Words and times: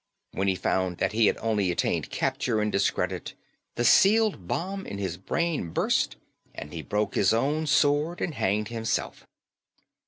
When 0.31 0.47
he 0.47 0.55
found 0.55 0.97
that 0.97 1.11
he 1.11 1.27
had 1.27 1.37
only 1.41 1.69
attained 1.69 2.09
capture 2.09 2.59
and 2.59 2.71
discredit, 2.71 3.35
the 3.75 3.85
sealed 3.85 4.47
bomb 4.47 4.87
in 4.87 4.97
his 4.97 5.15
brain 5.15 5.69
burst, 5.69 6.15
and 6.55 6.73
he 6.73 6.81
broke 6.81 7.13
his 7.13 7.35
own 7.35 7.67
sword 7.67 8.19
and 8.19 8.33
hanged 8.33 8.69
himself." 8.69 9.27